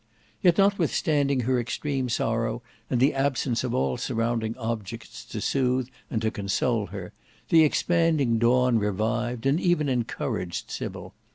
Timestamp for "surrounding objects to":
3.97-5.39